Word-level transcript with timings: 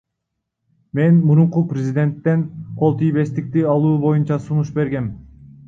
Мен 0.99 1.19
мурунку 1.31 1.63
президенттен 1.73 2.47
кол 2.81 2.97
тийбестикти 3.03 3.67
алуу 3.75 3.95
боюнча 4.09 4.43
сунуш 4.49 4.75
бергем. 4.81 5.15